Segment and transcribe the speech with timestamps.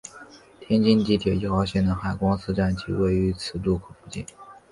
[0.59, 4.25] 天津地铁一号线的海光寺站即位于此路口附近。